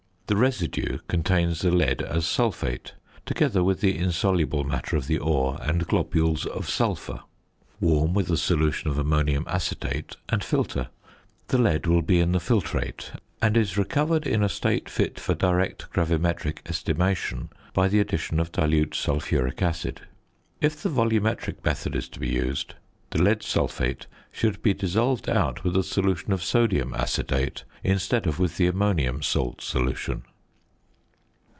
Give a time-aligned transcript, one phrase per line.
[0.27, 2.93] The residue contains the lead as sulphate,
[3.25, 7.19] together with the insoluble matter of the ore and globules of sulphur.
[7.81, 10.87] Warm with a solution of ammonium acetate, and filter.
[11.49, 13.09] The lead will be in the filtrate,
[13.41, 18.53] and is recovered in a state fit for direct gravimetric estimation by the addition of
[18.53, 19.99] dilute sulphuric acid.
[20.61, 22.75] If the volumetric method is to be used,
[23.09, 28.39] the lead sulphate should be dissolved out with a solution of sodium acetate instead of
[28.39, 30.23] with the ammonium salt solution.